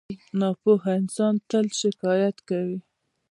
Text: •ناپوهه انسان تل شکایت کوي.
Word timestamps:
•ناپوهه 0.39 0.91
انسان 0.99 1.33
تل 1.49 1.65
شکایت 1.81 2.37
کوي. 2.49 2.77